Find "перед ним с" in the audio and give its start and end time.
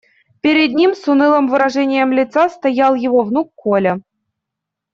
0.43-1.05